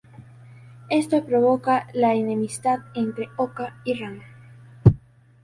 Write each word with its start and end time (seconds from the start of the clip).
Esto 0.89 1.23
provoca 1.25 1.85
la 1.93 2.15
enemistad 2.15 2.79
entre 2.95 3.29
Oka 3.37 3.79
y 3.83 3.93
Ran. 3.99 4.23